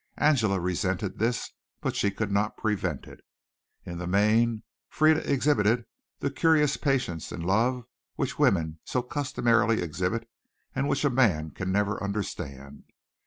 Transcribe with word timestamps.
Angela 0.17 0.59
resented 0.59 1.19
this, 1.19 1.51
but 1.79 1.95
she 1.95 2.09
could 2.09 2.31
not 2.31 2.57
prevent 2.57 3.05
it. 3.05 3.19
In 3.85 3.99
the 3.99 4.07
main 4.07 4.63
Frieda 4.89 5.29
exhibited 5.31 5.85
that 6.21 6.35
curious 6.35 6.75
patience 6.75 7.31
in 7.31 7.41
love 7.43 7.83
which 8.15 8.39
women 8.39 8.79
so 8.83 9.03
customarily 9.03 9.79
exhibit 9.83 10.27
and 10.73 10.89
which 10.89 11.05
a 11.05 11.11
man 11.11 11.51
can 11.51 11.71
never 11.71 12.01
understand. 12.01 12.85